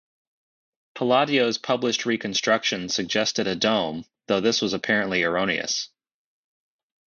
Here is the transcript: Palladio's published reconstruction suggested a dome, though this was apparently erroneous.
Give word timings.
Palladio's 0.95 1.59
published 1.59 2.07
reconstruction 2.07 2.89
suggested 2.89 3.45
a 3.45 3.55
dome, 3.55 4.03
though 4.25 4.41
this 4.41 4.59
was 4.59 4.73
apparently 4.73 5.21
erroneous. 5.21 5.89